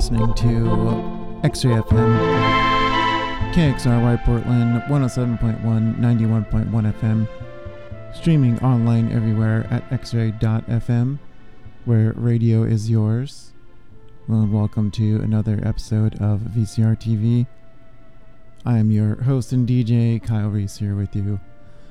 [0.00, 5.60] Listening to X-Ray FM, KXRY Portland, 107.1,
[5.98, 7.28] 91.1 FM,
[8.16, 11.18] streaming online everywhere at xray.fm,
[11.84, 13.52] where radio is yours.
[14.26, 17.46] Well, welcome to another episode of VCR TV.
[18.64, 21.40] I am your host and DJ, Kyle Reese, here with you,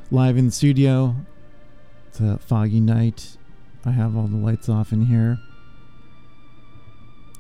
[0.09, 1.15] live in the studio
[2.07, 3.37] it's a foggy night.
[3.85, 5.37] I have all the lights off in here.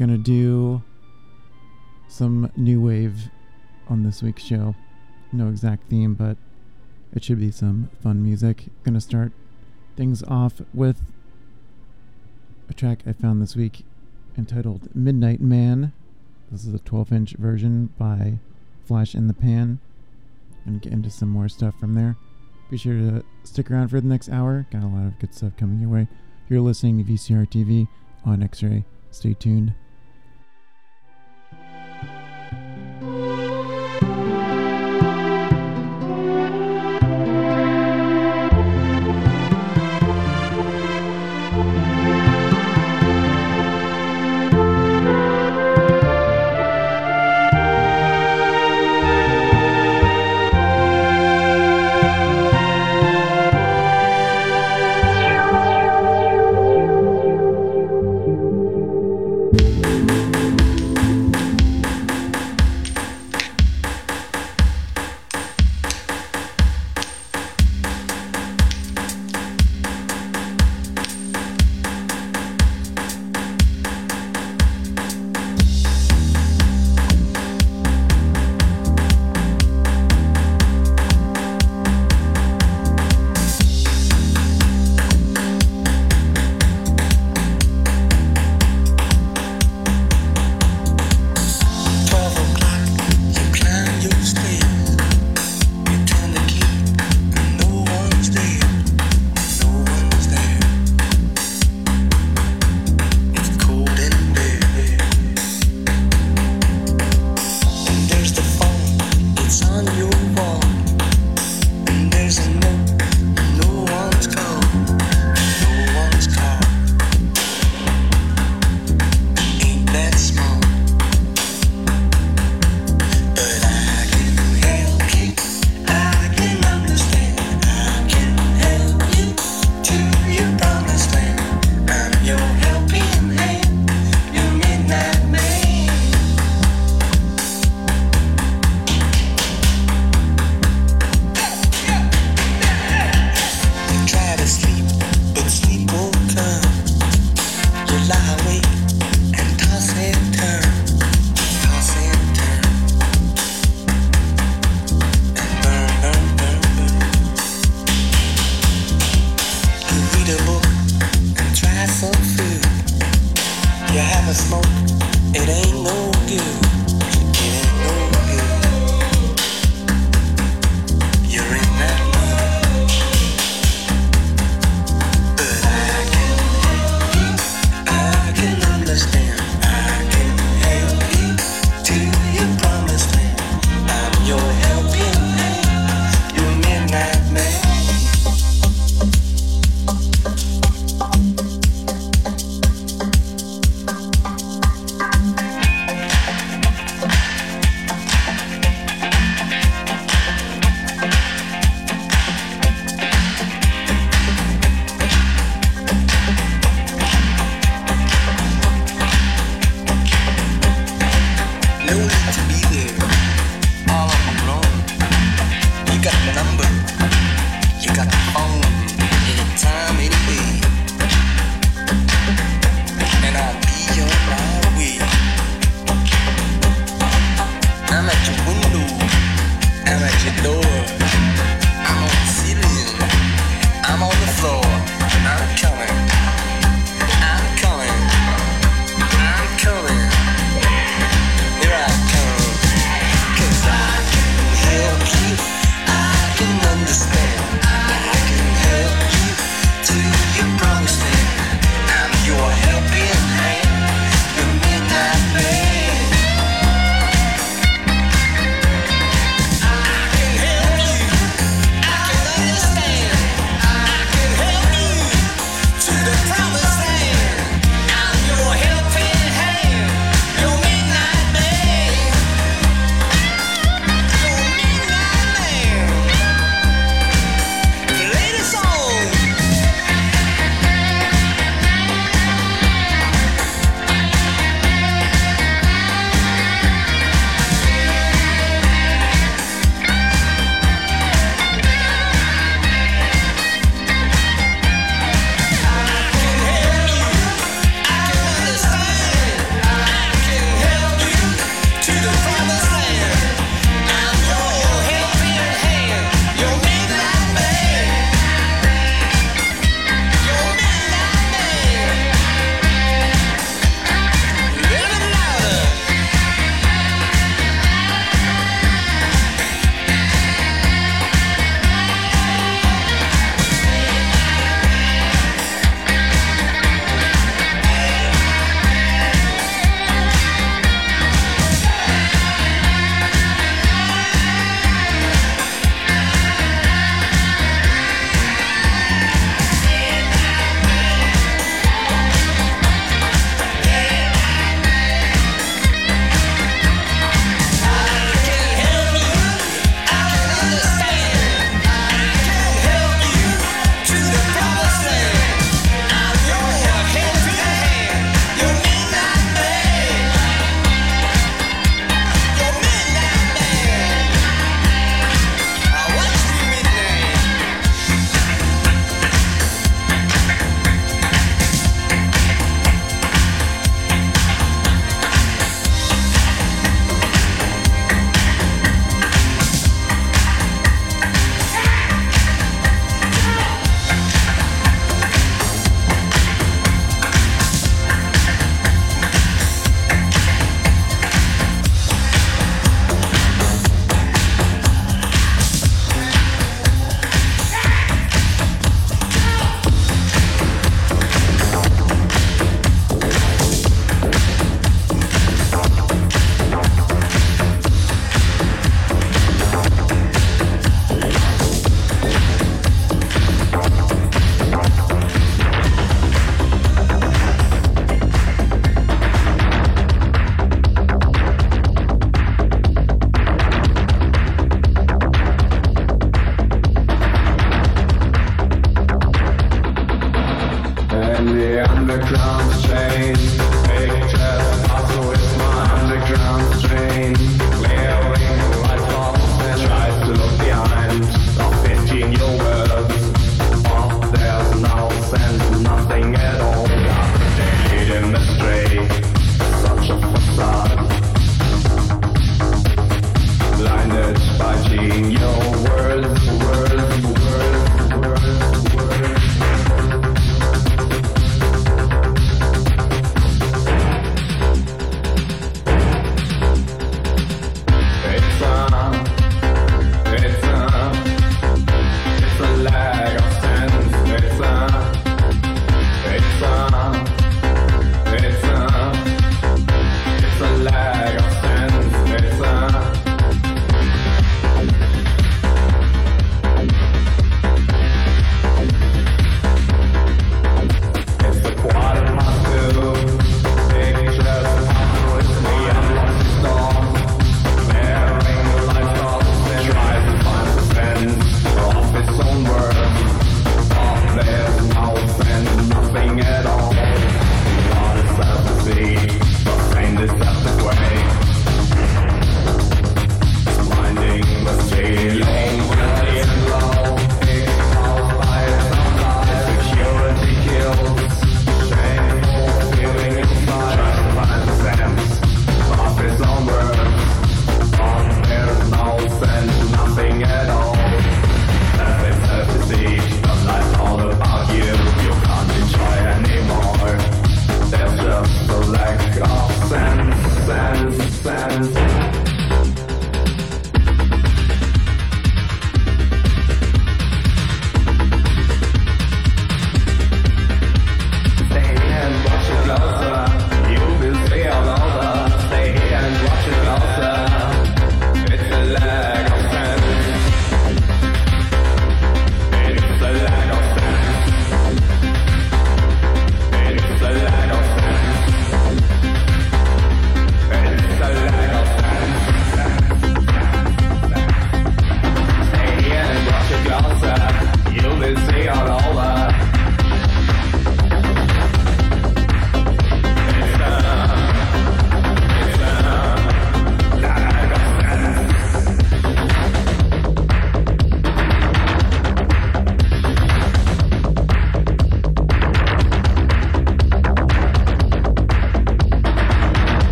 [0.00, 0.82] Gonna do
[2.08, 3.28] some new wave
[3.86, 4.74] on this week's show.
[5.30, 6.38] No exact theme, but
[7.12, 8.68] it should be some fun music.
[8.82, 9.30] Gonna start
[9.96, 11.02] things off with
[12.70, 13.84] a track I found this week
[14.38, 15.92] entitled Midnight Man.
[16.50, 18.38] This is a 12 inch version by
[18.86, 19.80] Flash and the Pan.
[20.64, 22.16] And get into some more stuff from there.
[22.70, 24.66] Be sure to stick around for the next hour.
[24.72, 26.08] Got a lot of good stuff coming your way.
[26.48, 27.86] You're listening to VCR TV
[28.24, 28.86] on X Ray.
[29.10, 29.74] Stay tuned.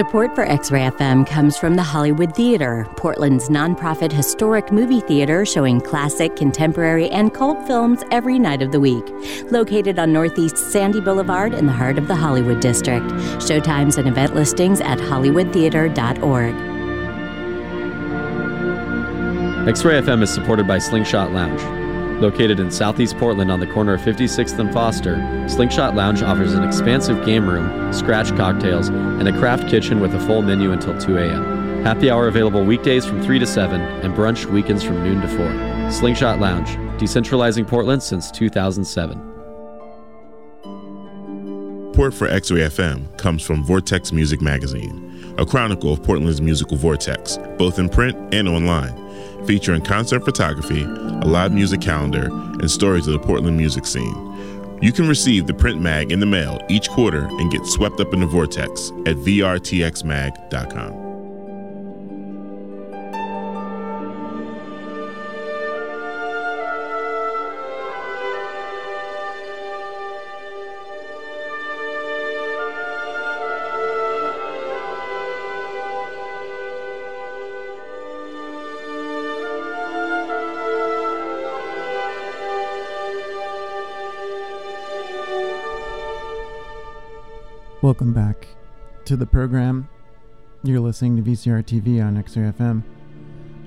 [0.00, 5.44] Support for X Ray FM comes from the Hollywood Theater, Portland's nonprofit historic movie theater
[5.44, 9.04] showing classic, contemporary, and cult films every night of the week.
[9.50, 13.04] Located on Northeast Sandy Boulevard in the heart of the Hollywood District.
[13.44, 16.54] Showtimes and event listings at hollywoodtheater.org.
[19.68, 21.79] X Ray FM is supported by Slingshot Lounge.
[22.20, 25.16] Located in southeast Portland on the corner of 56th and Foster,
[25.48, 30.20] Slingshot Lounge offers an expansive game room, scratch cocktails, and a craft kitchen with a
[30.20, 31.82] full menu until 2 a.m.
[31.82, 35.90] Happy hour available weekdays from 3 to 7 and brunch weekends from noon to 4.
[35.90, 36.68] Slingshot Lounge,
[37.00, 39.30] decentralizing Portland since 2007.
[42.00, 47.38] Support for X-Ray FM comes from Vortex Music Magazine, a chronicle of Portland's musical vortex,
[47.58, 49.10] both in print and online
[49.46, 54.78] featuring concert photography, a live music calendar, and stories of the Portland music scene.
[54.82, 58.14] You can receive the print mag in the mail each quarter and get swept up
[58.14, 61.09] in the vortex at vrtxmag.com.
[87.90, 88.46] Welcome back
[89.06, 89.88] to the program.
[90.62, 92.54] You're listening to VCR TV on XRFM.
[92.54, 92.82] FM.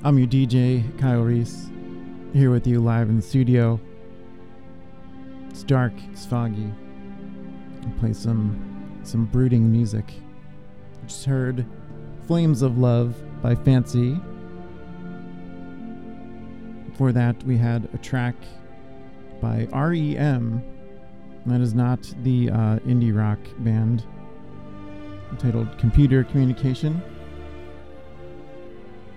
[0.05, 1.69] I'm your DJ, Kyle Reese,
[2.31, 3.81] here with you live in the studio.
[5.49, 6.71] It's dark, it's foggy.
[7.85, 10.13] I play some some brooding music.
[11.05, 11.65] Just heard
[12.25, 14.17] Flames of Love by Fancy.
[16.89, 18.35] Before that, we had a track
[19.41, 20.63] by REM
[21.45, 24.03] that is not the uh, indie rock band
[25.39, 27.01] titled Computer Communication.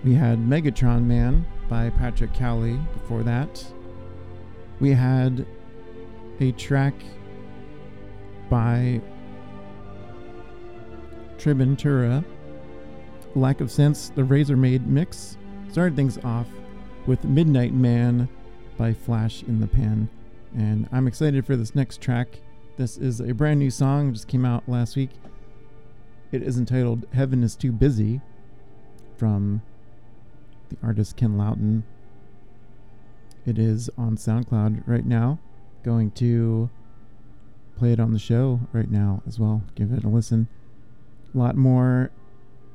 [0.03, 3.65] We had Megatron Man by Patrick Cowley before that.
[4.79, 5.45] We had
[6.39, 6.93] a track
[8.49, 9.01] by
[11.37, 12.23] Tribantura,
[13.35, 15.37] Lack of Sense, the Razormaid mix.
[15.71, 16.47] Started things off
[17.05, 18.27] with Midnight Man
[18.77, 20.09] by Flash and the Pan
[20.57, 22.39] and I'm excited for this next track.
[22.77, 25.11] This is a brand new song, just came out last week.
[26.31, 28.19] It is entitled Heaven is Too Busy
[29.15, 29.61] from
[30.69, 31.83] the artist Ken Laüten.
[33.45, 35.39] It is on SoundCloud right now.
[35.83, 36.69] Going to
[37.77, 39.61] play it on the show right now as well.
[39.75, 40.47] Give it a listen.
[41.33, 42.09] A lot more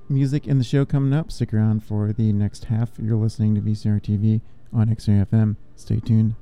[0.09, 1.33] music in the show coming up.
[1.33, 2.93] Stick around for the next half.
[2.99, 4.41] You're listening to VCR TV
[4.73, 5.57] on XRFM.
[5.75, 6.37] Stay tuned.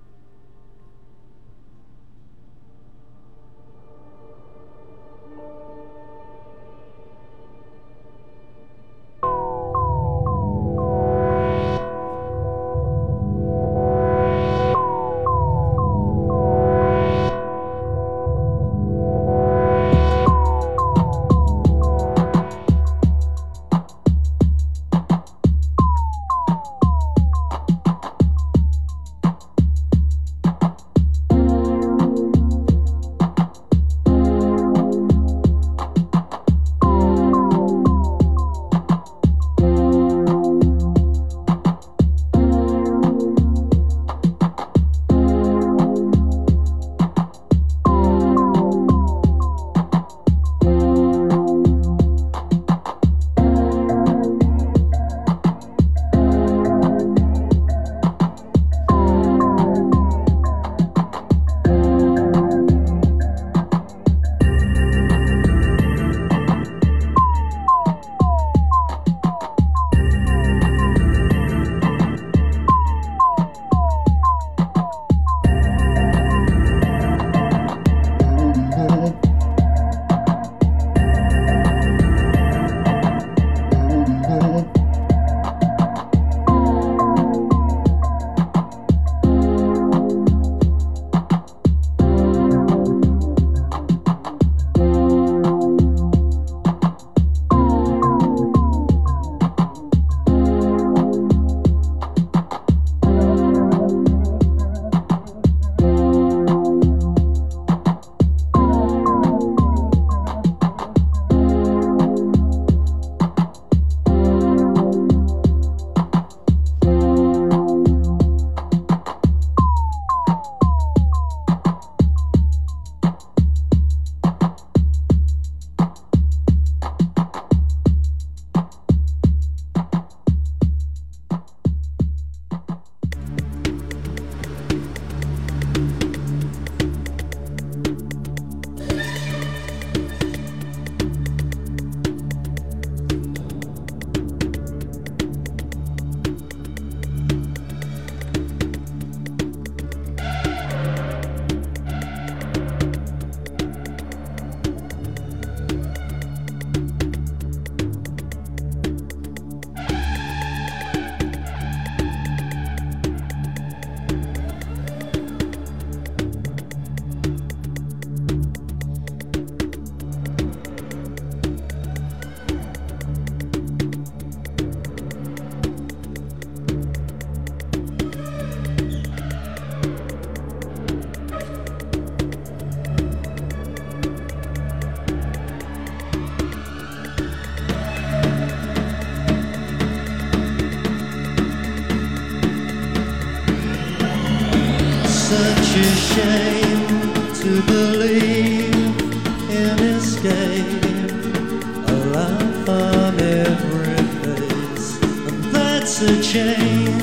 [206.02, 207.02] a change.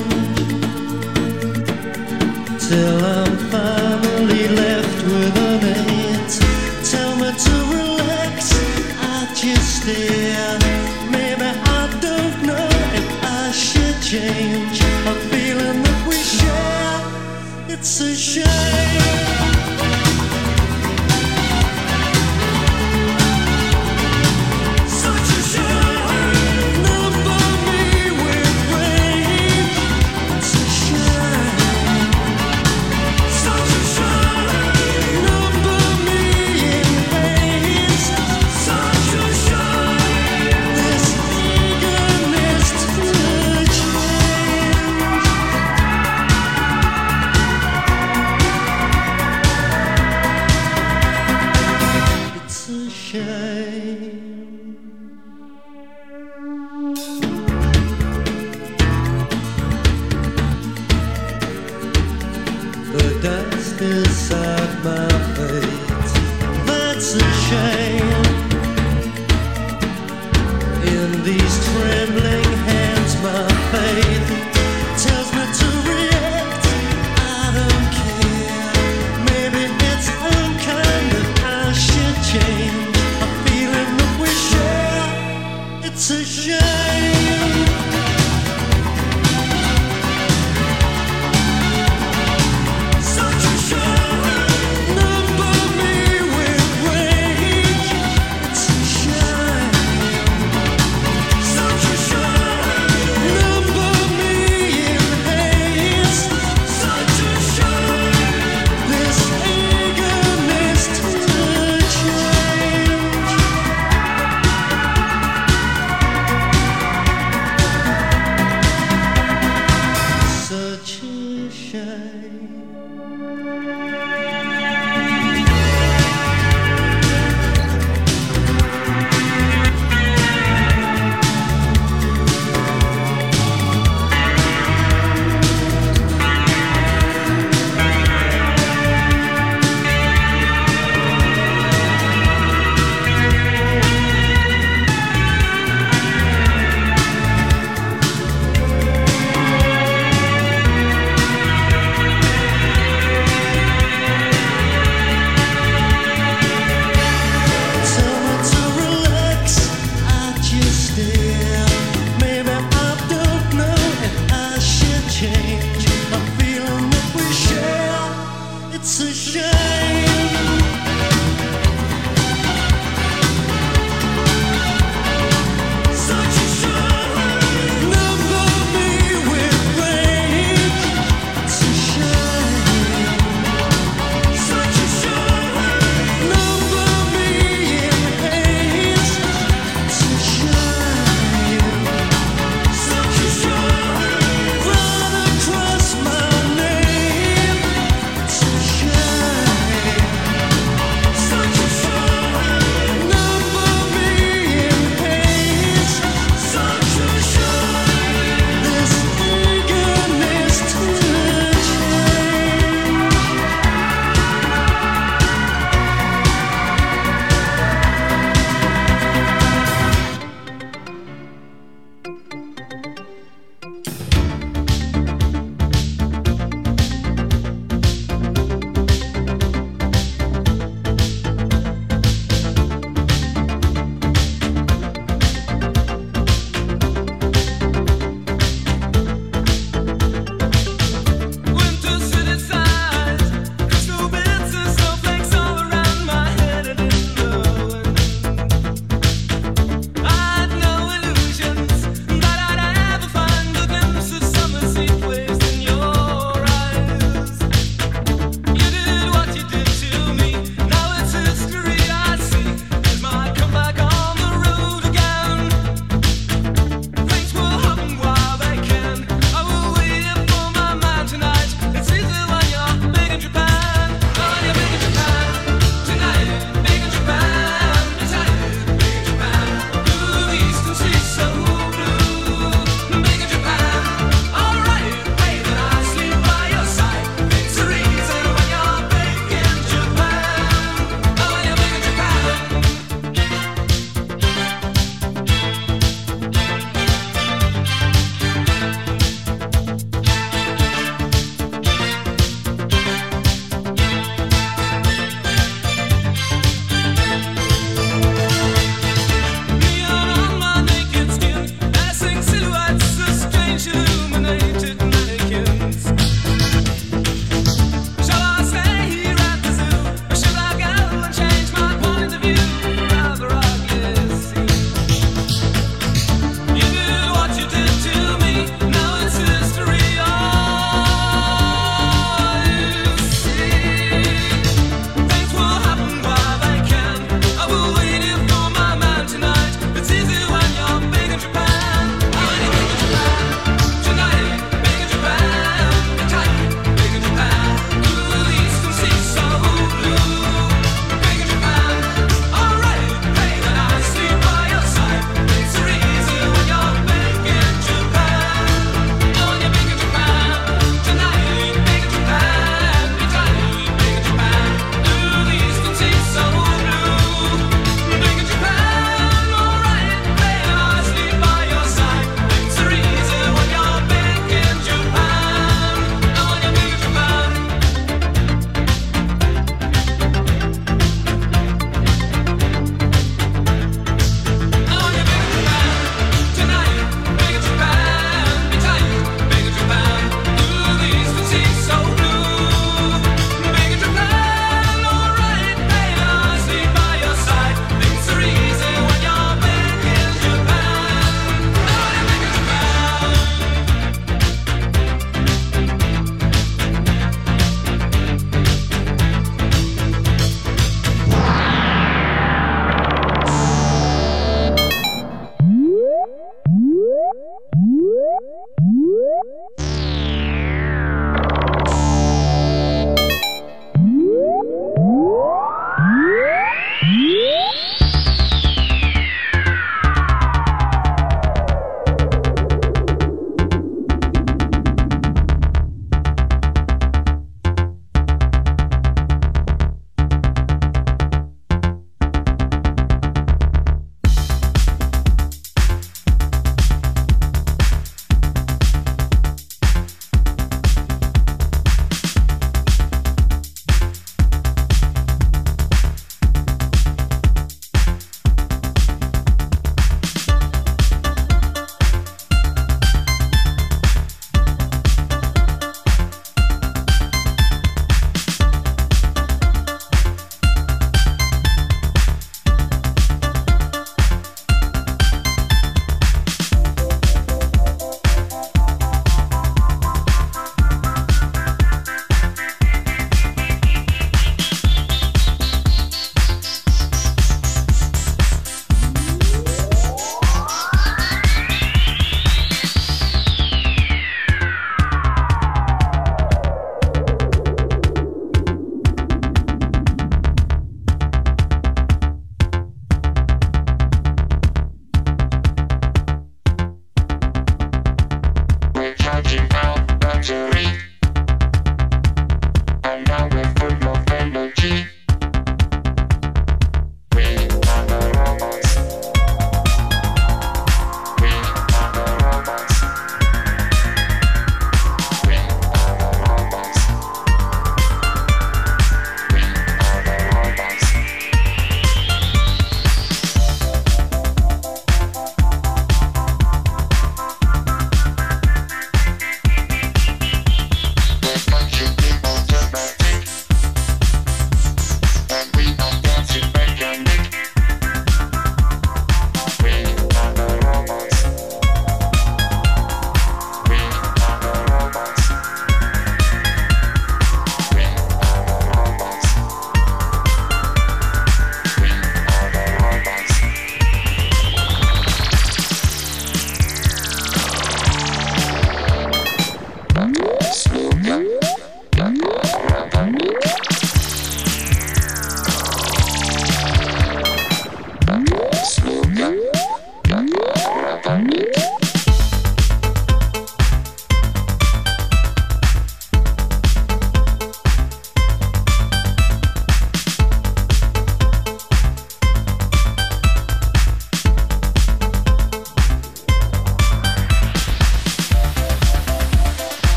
[2.58, 3.27] Till I'm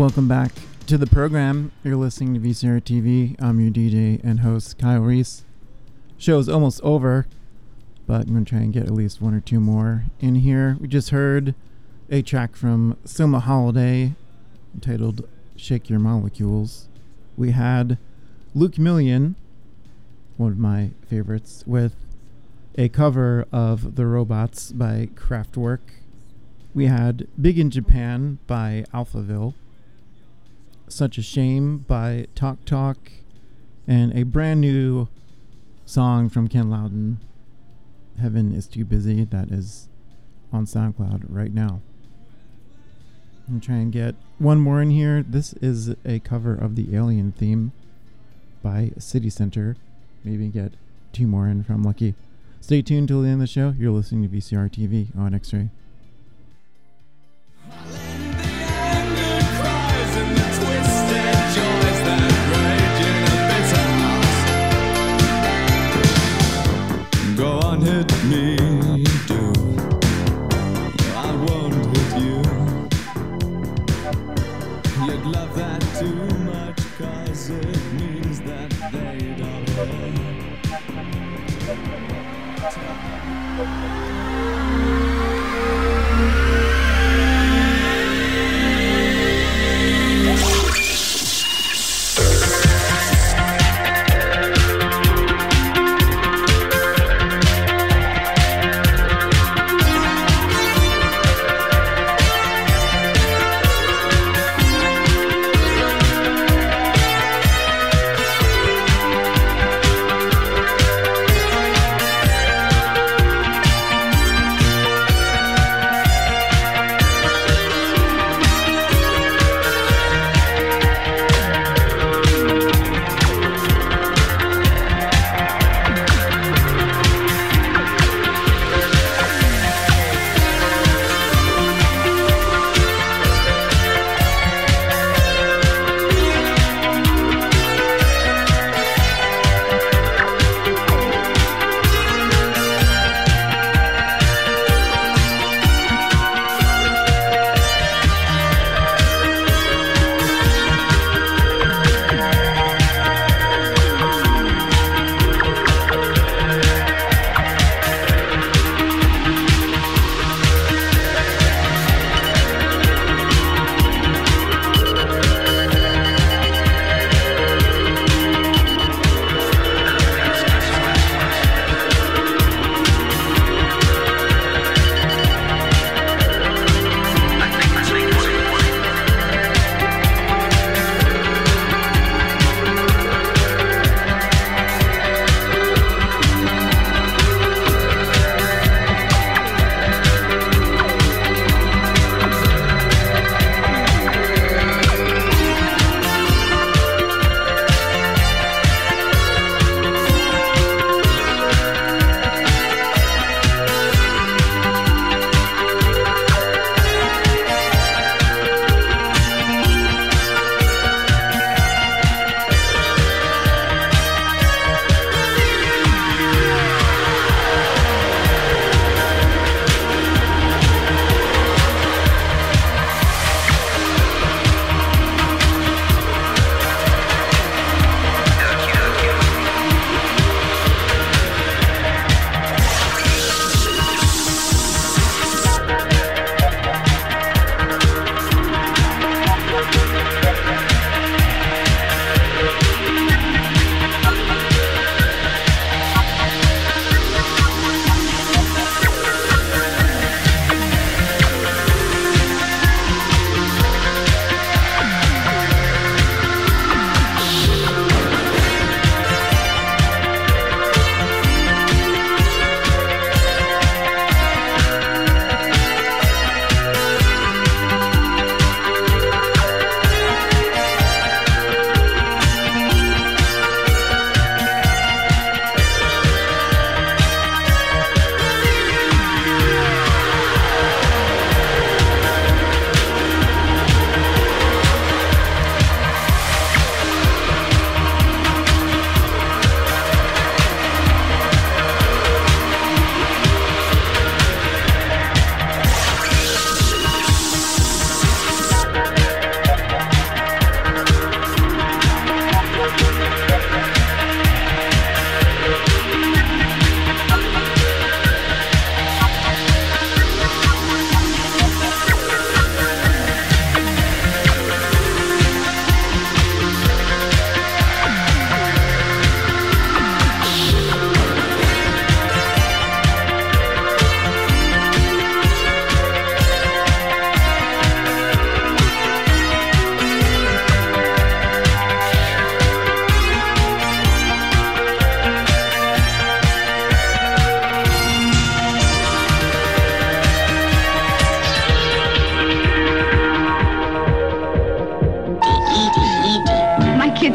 [0.00, 0.52] Welcome back
[0.86, 1.72] to the program.
[1.84, 3.36] You're listening to VCR TV.
[3.38, 5.44] I'm your DJ and host, Kyle Reese.
[6.16, 7.26] Show's almost over,
[8.06, 10.78] but I'm going to try and get at least one or two more in here.
[10.80, 11.54] We just heard
[12.08, 14.14] a track from Soma Holiday
[14.80, 16.88] titled Shake Your Molecules.
[17.36, 17.98] We had
[18.54, 19.36] Luke Million,
[20.38, 21.94] one of my favorites, with
[22.78, 25.80] a cover of The Robots by Kraftwerk.
[26.74, 29.52] We had Big in Japan by Alphaville
[30.92, 32.98] such a Shame by Talk Talk
[33.86, 35.08] and a brand new
[35.86, 37.16] song from Ken Laüten,
[38.20, 39.88] Heaven is Too Busy, that is
[40.52, 41.80] on SoundCloud right now.
[43.48, 45.24] I'm try and get one more in here.
[45.26, 47.72] This is a cover of the Alien theme
[48.62, 49.76] by City Center.
[50.22, 50.74] Maybe get
[51.12, 52.14] two more in from Lucky.
[52.60, 53.74] Stay tuned till the end of the show.
[53.76, 55.70] You're listening to VCR TV on X-Ray.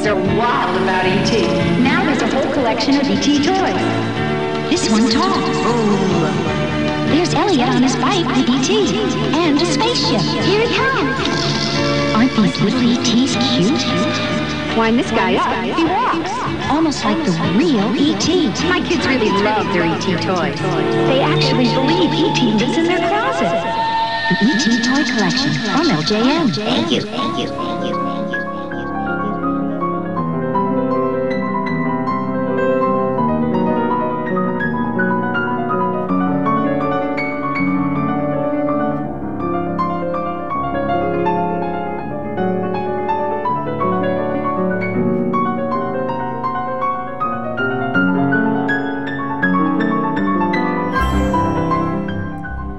[0.05, 1.47] Kids are wild about E.T.
[1.81, 3.37] Now there's a whole collection of E.T.
[3.37, 4.69] toys.
[4.69, 5.57] This one talks.
[7.09, 8.97] There's Elliot on his bike with E.T.
[9.33, 10.21] and a spaceship.
[10.45, 11.17] Here he comes.
[12.13, 14.77] Aren't these little E.T.s cute?
[14.77, 15.77] Wind this guy up.
[15.77, 16.31] He walks.
[16.69, 18.49] Almost like the real E.T.
[18.69, 20.17] My kids really love their E.T.
[20.21, 20.59] toys.
[21.09, 22.53] They actually believe E.T.
[22.53, 23.57] lives in their closet.
[24.29, 24.83] The E.T.
[24.83, 26.53] Toy Collection from LJM.
[26.53, 27.01] Thank you.
[27.01, 27.47] Thank you.
[27.47, 28.04] Thank you.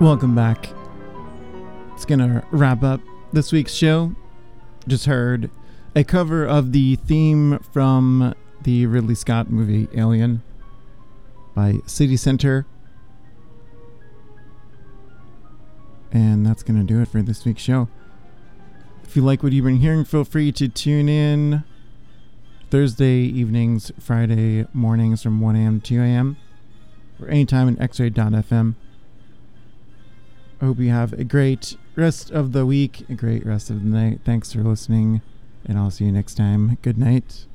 [0.06, 0.68] Welcome back.
[1.94, 3.00] It's gonna wrap up
[3.32, 4.14] this week's show.
[4.86, 5.50] Just heard
[5.96, 8.32] a cover of the theme from
[8.62, 10.44] the Ridley Scott movie Alien
[11.56, 12.66] by City Center.
[16.12, 17.88] And that's gonna do it for this week's show.
[19.02, 21.64] If you like what you've been hearing, feel free to tune in
[22.70, 25.80] Thursday evenings, Friday mornings from 1 a.m.
[25.80, 26.36] to 2 a.m.
[27.20, 28.76] or anytime in xray.fm.
[30.60, 33.88] I hope you have a great rest of the week, a great rest of the
[33.88, 34.20] night.
[34.24, 35.20] Thanks for listening,
[35.66, 36.78] and I'll see you next time.
[36.80, 37.46] Good night.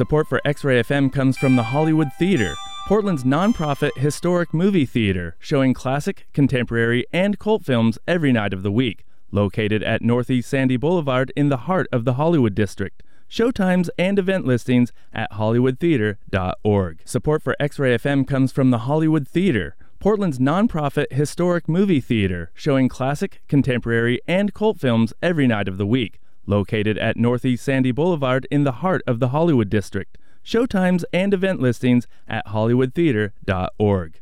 [0.00, 2.54] Support for X Ray FM comes from the Hollywood Theater,
[2.88, 8.72] Portland's nonprofit historic movie theater, showing classic, contemporary, and cult films every night of the
[8.72, 9.04] week.
[9.30, 13.02] Located at Northeast Sandy Boulevard in the heart of the Hollywood District.
[13.28, 17.02] Showtimes and event listings at hollywoodtheater.org.
[17.04, 22.50] Support for X Ray FM comes from the Hollywood Theater, Portland's nonprofit historic movie theater,
[22.54, 27.92] showing classic, contemporary, and cult films every night of the week located at Northeast Sandy
[27.92, 30.18] Boulevard in the heart of the Hollywood District.
[30.44, 34.20] Showtimes and event listings at hollywoodtheater.org.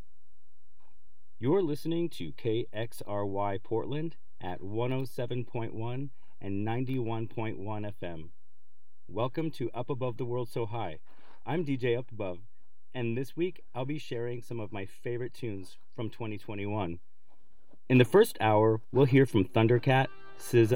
[1.39, 6.11] You're listening to KXRY Portland at 107.1
[6.41, 8.31] and 91.1 FM.
[9.09, 10.99] Welcome to Up Above the World So High.
[11.47, 12.41] I'm DJ Up Above,
[12.93, 16.99] and this week I'll be sharing some of my favorite tunes from 2021.
[17.89, 20.09] In the first hour, we'll hear from Thundercat,
[20.39, 20.67] SZA,